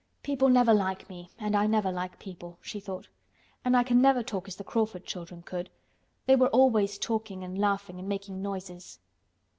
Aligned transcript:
"People 0.23 0.49
never 0.49 0.73
like 0.73 1.07
me 1.11 1.29
and 1.37 1.55
I 1.55 1.67
never 1.67 1.91
like 1.91 2.17
people," 2.17 2.57
she 2.59 2.79
thought. 2.79 3.07
"And 3.63 3.77
I 3.77 3.83
never 3.83 4.21
can 4.21 4.25
talk 4.25 4.47
as 4.47 4.55
the 4.55 4.63
Crawford 4.63 5.05
children 5.05 5.43
could. 5.43 5.69
They 6.25 6.35
were 6.35 6.47
always 6.49 6.97
talking 6.97 7.43
and 7.43 7.55
laughing 7.59 7.99
and 7.99 8.09
making 8.09 8.41
noises." 8.41 8.97